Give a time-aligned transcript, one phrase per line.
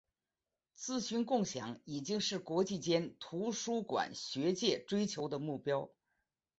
[0.73, 5.91] 资讯共享已经是国际间图书馆学界追求的目标。